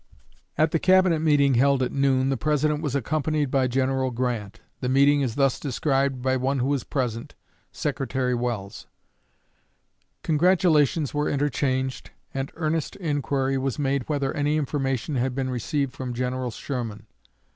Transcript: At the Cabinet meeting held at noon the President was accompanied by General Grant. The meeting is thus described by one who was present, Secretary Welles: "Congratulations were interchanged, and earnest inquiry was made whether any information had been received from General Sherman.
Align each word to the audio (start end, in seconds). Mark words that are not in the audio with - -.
At 0.57 0.71
the 0.71 0.79
Cabinet 0.79 1.19
meeting 1.19 1.53
held 1.53 1.83
at 1.83 1.91
noon 1.91 2.29
the 2.29 2.35
President 2.35 2.81
was 2.81 2.95
accompanied 2.95 3.51
by 3.51 3.67
General 3.67 4.09
Grant. 4.09 4.59
The 4.79 4.89
meeting 4.89 5.21
is 5.21 5.35
thus 5.35 5.59
described 5.59 6.23
by 6.23 6.37
one 6.37 6.57
who 6.57 6.65
was 6.69 6.83
present, 6.83 7.35
Secretary 7.71 8.33
Welles: 8.33 8.87
"Congratulations 10.23 11.13
were 11.13 11.29
interchanged, 11.29 12.09
and 12.33 12.51
earnest 12.55 12.95
inquiry 12.95 13.59
was 13.59 13.77
made 13.77 14.09
whether 14.09 14.33
any 14.33 14.57
information 14.57 15.17
had 15.17 15.35
been 15.35 15.51
received 15.51 15.93
from 15.93 16.15
General 16.15 16.49
Sherman. 16.49 17.05